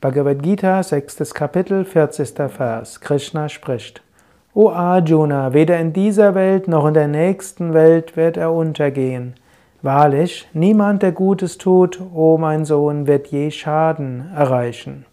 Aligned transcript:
Bhagavad 0.00 0.44
Gita, 0.44 0.80
sechstes 0.84 1.34
Kapitel, 1.34 1.84
40. 1.84 2.52
Vers. 2.52 3.00
Krishna 3.00 3.48
spricht. 3.48 4.00
O 4.54 4.70
Arjuna, 4.70 5.54
weder 5.54 5.76
in 5.80 5.92
dieser 5.92 6.36
Welt 6.36 6.68
noch 6.68 6.86
in 6.86 6.94
der 6.94 7.08
nächsten 7.08 7.74
Welt 7.74 8.16
wird 8.16 8.36
er 8.36 8.52
untergehen. 8.52 9.34
Wahrlich, 9.82 10.48
niemand, 10.52 11.02
der 11.02 11.10
Gutes 11.10 11.58
tut, 11.58 12.00
o 12.14 12.38
mein 12.38 12.64
Sohn, 12.64 13.08
wird 13.08 13.26
je 13.26 13.50
Schaden 13.50 14.30
erreichen. 14.36 15.04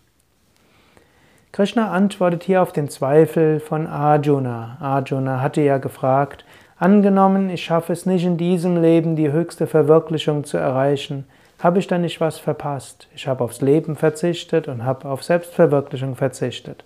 Krishna 1.52 1.89
antwortet 1.89 2.43
hier 2.43 2.61
auf 2.61 2.71
den 2.71 2.88
Zweifel 2.88 3.59
von 3.59 3.88
Arjuna. 3.88 4.77
Arjuna 4.79 5.41
hatte 5.41 5.61
ja 5.61 5.79
gefragt, 5.79 6.45
angenommen, 6.77 7.49
ich 7.49 7.63
schaffe 7.63 7.91
es 7.91 8.05
nicht 8.05 8.23
in 8.23 8.38
diesem 8.38 8.79
Leben, 8.79 9.15
die 9.15 9.31
höchste 9.31 9.65
Verwirklichung 9.65 10.43
zu 10.43 10.57
erreichen, 10.57 11.25
habe 11.60 11.80
ich 11.80 11.88
da 11.88 11.98
nicht 11.98 12.22
was 12.22 12.38
verpasst? 12.38 13.08
Ich 13.16 13.28
habe 13.28 13.44
aufs 13.44 13.62
Leben 13.62 13.96
verzichtet 13.96 14.68
und 14.68 14.84
habe 14.84 15.08
auf 15.08 15.24
Selbstverwirklichung 15.24 16.16
verzichtet. 16.16 16.84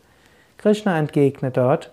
Krishna 0.57 0.97
entgegnet 0.97 1.57
dort, 1.57 1.91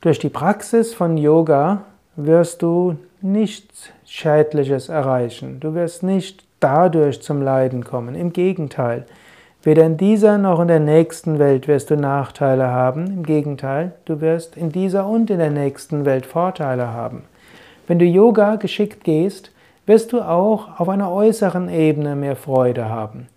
durch 0.00 0.18
die 0.18 0.28
Praxis 0.28 0.94
von 0.94 1.16
Yoga 1.16 1.82
wirst 2.16 2.62
du 2.62 2.96
nichts 3.20 3.90
Schädliches 4.04 4.88
erreichen. 4.88 5.60
Du 5.60 5.74
wirst 5.74 6.02
nicht 6.02 6.44
dadurch 6.60 7.22
zum 7.22 7.42
Leiden 7.42 7.84
kommen. 7.84 8.14
Im 8.14 8.32
Gegenteil, 8.32 9.06
weder 9.62 9.84
in 9.84 9.96
dieser 9.96 10.38
noch 10.38 10.60
in 10.60 10.68
der 10.68 10.80
nächsten 10.80 11.38
Welt 11.38 11.68
wirst 11.68 11.90
du 11.90 11.96
Nachteile 11.96 12.68
haben. 12.68 13.06
Im 13.06 13.24
Gegenteil, 13.24 13.92
du 14.04 14.20
wirst 14.20 14.56
in 14.56 14.70
dieser 14.70 15.06
und 15.06 15.30
in 15.30 15.38
der 15.38 15.50
nächsten 15.50 16.04
Welt 16.04 16.24
Vorteile 16.24 16.92
haben. 16.92 17.24
Wenn 17.86 17.98
du 17.98 18.04
Yoga 18.04 18.56
geschickt 18.56 19.04
gehst, 19.04 19.50
wirst 19.86 20.12
du 20.12 20.20
auch 20.20 20.80
auf 20.80 20.88
einer 20.88 21.10
äußeren 21.12 21.68
Ebene 21.68 22.16
mehr 22.16 22.36
Freude 22.36 22.88
haben. 22.88 23.28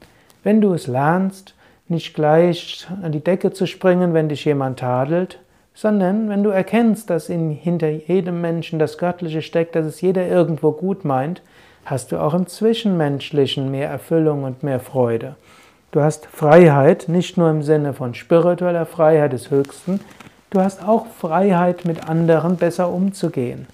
Wenn 0.44 0.62
du 0.62 0.73
es 0.73 0.88
lernst, 0.88 1.55
nicht 1.88 2.13
gleich 2.13 2.88
an 3.02 3.12
die 3.12 3.23
Decke 3.23 3.52
zu 3.52 3.66
springen, 3.66 4.13
wenn 4.13 4.30
dich 4.30 4.46
jemand 4.46 4.79
tadelt, 4.79 5.40
sondern 5.73 6.29
wenn 6.29 6.43
du 6.43 6.49
erkennst, 6.49 7.10
dass 7.10 7.29
in, 7.29 7.51
hinter 7.51 7.90
jedem 7.90 8.41
Menschen 8.41 8.79
das 8.79 8.98
Göttliche 8.98 9.41
steckt, 9.41 9.76
dass 9.76 9.85
es 9.85 10.01
jeder 10.01 10.27
irgendwo 10.27 10.71
gut 10.71 11.05
meint, 11.05 11.41
hast 11.85 12.12
du 12.12 12.21
auch 12.21 12.34
im 12.34 12.48
Zwischenmenschlichen 12.48 13.71
mehr 13.71 13.90
Erfüllung 13.90 14.43
und 14.43 14.62
mehr 14.62 14.79
Freude. 14.79 15.35
Du 15.91 16.01
hast 16.01 16.27
Freiheit, 16.27 17.05
nicht 17.07 17.38
nur 17.38 17.49
im 17.49 17.63
Sinne 17.63 17.93
von 17.93 18.13
spiritueller 18.13 18.85
Freiheit 18.85 19.34
des 19.34 19.49
Höchsten, 19.49 19.99
du 20.51 20.60
hast 20.60 20.88
auch 20.88 21.07
Freiheit, 21.07 21.85
mit 21.85 22.07
anderen 22.07 22.57
besser 22.57 22.91
umzugehen. 22.91 23.66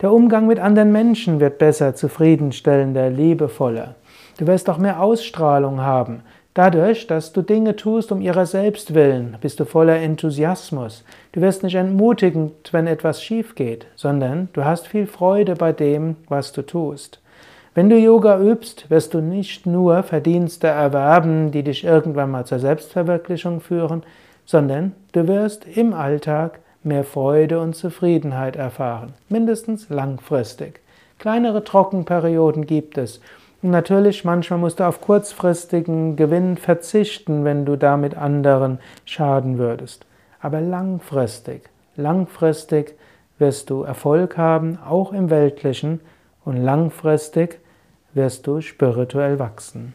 Der 0.00 0.12
Umgang 0.12 0.46
mit 0.46 0.60
anderen 0.60 0.92
Menschen 0.92 1.40
wird 1.40 1.58
besser, 1.58 1.96
zufriedenstellender, 1.96 3.10
liebevoller. 3.10 3.96
Du 4.38 4.46
wirst 4.46 4.70
auch 4.70 4.78
mehr 4.78 5.02
Ausstrahlung 5.02 5.80
haben. 5.80 6.22
Dadurch, 6.54 7.08
dass 7.08 7.32
du 7.32 7.42
Dinge 7.42 7.74
tust 7.74 8.12
um 8.12 8.20
ihrer 8.20 8.46
selbst 8.46 8.94
willen, 8.94 9.36
bist 9.40 9.58
du 9.58 9.64
voller 9.64 9.96
Enthusiasmus. 9.96 11.04
Du 11.32 11.40
wirst 11.40 11.64
nicht 11.64 11.74
entmutigend, 11.74 12.52
wenn 12.72 12.86
etwas 12.86 13.22
schief 13.24 13.56
geht, 13.56 13.86
sondern 13.96 14.48
du 14.52 14.64
hast 14.64 14.86
viel 14.86 15.08
Freude 15.08 15.56
bei 15.56 15.72
dem, 15.72 16.14
was 16.28 16.52
du 16.52 16.62
tust. 16.62 17.20
Wenn 17.74 17.90
du 17.90 17.96
Yoga 17.96 18.40
übst, 18.40 18.90
wirst 18.90 19.14
du 19.14 19.20
nicht 19.20 19.66
nur 19.66 20.04
Verdienste 20.04 20.68
erwerben, 20.68 21.50
die 21.50 21.64
dich 21.64 21.82
irgendwann 21.82 22.30
mal 22.30 22.46
zur 22.46 22.60
Selbstverwirklichung 22.60 23.60
führen, 23.60 24.04
sondern 24.46 24.92
du 25.10 25.26
wirst 25.26 25.66
im 25.66 25.92
Alltag 25.92 26.60
mehr 26.82 27.04
Freude 27.04 27.60
und 27.60 27.74
Zufriedenheit 27.74 28.56
erfahren, 28.56 29.14
mindestens 29.28 29.88
langfristig. 29.88 30.80
Kleinere 31.18 31.64
Trockenperioden 31.64 32.66
gibt 32.66 32.96
es. 32.96 33.20
Und 33.60 33.70
natürlich, 33.70 34.24
manchmal 34.24 34.60
musst 34.60 34.78
du 34.78 34.84
auf 34.84 35.00
kurzfristigen 35.00 36.14
Gewinn 36.14 36.56
verzichten, 36.56 37.44
wenn 37.44 37.64
du 37.64 37.76
damit 37.76 38.16
anderen 38.16 38.78
schaden 39.04 39.58
würdest. 39.58 40.06
Aber 40.40 40.60
langfristig, 40.60 41.68
langfristig 41.96 42.94
wirst 43.38 43.70
du 43.70 43.82
Erfolg 43.82 44.36
haben, 44.36 44.78
auch 44.88 45.12
im 45.12 45.30
weltlichen, 45.30 46.00
und 46.44 46.56
langfristig 46.56 47.60
wirst 48.14 48.46
du 48.46 48.60
spirituell 48.60 49.38
wachsen. 49.38 49.92